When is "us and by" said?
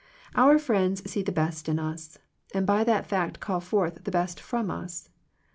1.77-2.83